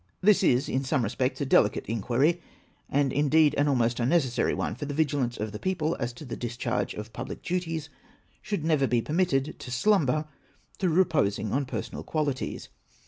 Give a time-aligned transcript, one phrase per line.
[0.19, 2.41] This is, in some respects, a delicate inquiry,
[2.89, 6.35] and, indeed, an almost unnecessary one, for the vigilance of the people as to the
[6.35, 7.87] discharge of public duties
[8.41, 10.25] should never be permitted to slumber
[10.79, 12.69] through reposing on personal qualities.